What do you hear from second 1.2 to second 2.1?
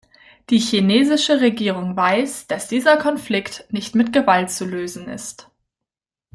Regierung